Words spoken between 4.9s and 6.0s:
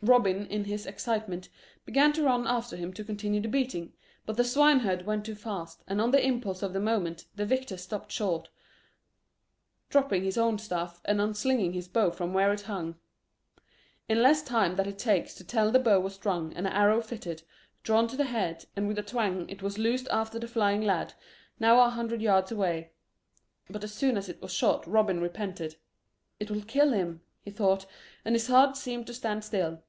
went too fast, and